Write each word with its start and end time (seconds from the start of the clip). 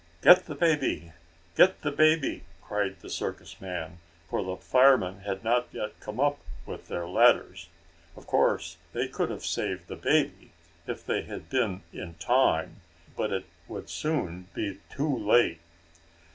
"Get 0.23 0.45
the 0.47 0.55
baby! 0.55 1.11
Get 1.55 1.83
the 1.83 1.91
baby!" 1.91 2.43
cried 2.59 3.01
the 3.01 3.07
circus 3.11 3.61
man, 3.61 3.99
for 4.31 4.43
the 4.43 4.57
firemen 4.57 5.19
had 5.19 5.43
not 5.43 5.67
yet 5.71 5.99
come 5.99 6.19
up 6.19 6.39
with 6.65 6.87
their 6.87 7.05
ladders. 7.05 7.69
Of 8.17 8.25
course 8.25 8.77
they 8.93 9.07
could 9.07 9.29
have 9.29 9.45
saved 9.45 9.87
the 9.87 9.95
baby, 9.95 10.53
if 10.87 11.05
they 11.05 11.21
had 11.21 11.51
been 11.51 11.83
in 11.93 12.15
time. 12.15 12.81
But 13.15 13.31
it 13.31 13.45
would 13.67 13.91
soon 13.91 14.47
be 14.55 14.79
too 14.89 15.15
late. 15.19 15.59